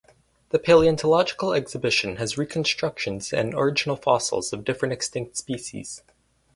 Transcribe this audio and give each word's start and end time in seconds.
The 0.49 0.57
paleontological 0.57 1.53
exhibition 1.53 2.15
has 2.15 2.35
reconstructions 2.35 3.31
and 3.31 3.53
original 3.53 3.95
fossils 3.95 4.51
of 4.51 4.63
different 4.65 4.93
extinct 4.93 5.37
species. 5.37 6.01